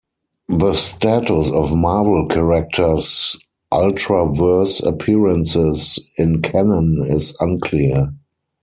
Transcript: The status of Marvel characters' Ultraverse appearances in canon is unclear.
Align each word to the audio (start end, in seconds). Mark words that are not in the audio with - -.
The 0.49 0.73
status 0.73 1.51
of 1.51 1.75
Marvel 1.75 2.25
characters' 2.27 3.37
Ultraverse 3.71 4.83
appearances 4.83 5.99
in 6.17 6.41
canon 6.41 7.03
is 7.07 7.35
unclear. 7.39 8.09